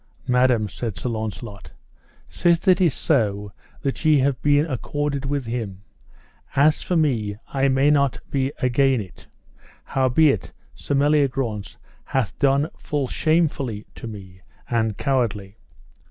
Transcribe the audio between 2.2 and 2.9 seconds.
sith it